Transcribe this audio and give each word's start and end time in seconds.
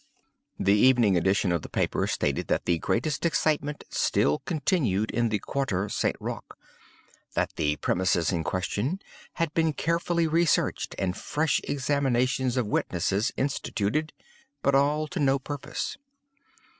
The 0.59 0.73
evening 0.73 1.15
edition 1.15 1.51
of 1.51 1.61
the 1.61 1.69
paper 1.69 2.07
stated 2.07 2.47
that 2.47 2.65
the 2.65 2.79
greatest 2.79 3.23
excitement 3.23 3.83
still 3.91 4.39
continued 4.39 5.11
in 5.11 5.29
the 5.29 5.37
Quartier 5.37 5.89
St. 5.89 6.15
Roch—that 6.19 7.55
the 7.55 7.75
premises 7.75 8.31
in 8.31 8.43
question 8.43 8.99
had 9.33 9.53
been 9.53 9.73
carefully 9.73 10.25
re 10.25 10.45
searched, 10.47 10.95
and 10.97 11.15
fresh 11.15 11.61
examinations 11.65 12.57
of 12.57 12.65
witnesses 12.65 13.31
instituted, 13.37 14.11
but 14.63 14.73
all 14.73 15.07
to 15.07 15.19
no 15.19 15.37
purpose. 15.37 15.97